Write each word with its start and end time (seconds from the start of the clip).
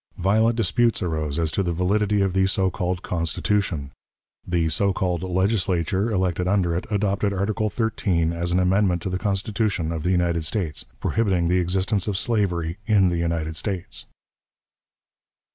Violent 0.17 0.55
disputes 0.55 1.03
arose 1.03 1.37
as 1.37 1.51
to 1.51 1.61
the 1.61 1.71
validity 1.73 2.21
of 2.21 2.33
the 2.33 2.47
so 2.47 2.71
called 2.71 3.03
Constitution. 3.03 3.91
The 4.47 4.67
so 4.69 4.93
called 4.93 5.21
Legislature 5.21 6.09
elected 6.09 6.47
under 6.47 6.75
it 6.75 6.87
adopted 6.89 7.33
Article 7.33 7.69
XIII 7.69 8.33
as 8.33 8.51
an 8.51 8.57
amendment 8.59 9.03
to 9.03 9.11
the 9.11 9.19
Constitution 9.19 9.91
of 9.91 10.01
the 10.01 10.09
United 10.09 10.43
States, 10.43 10.85
prohibiting 10.99 11.49
the 11.49 11.59
existence 11.59 12.07
of 12.07 12.17
slavery 12.17 12.79
in 12.87 13.09
the 13.09 13.17
United 13.19 13.55
States. 13.55 14.07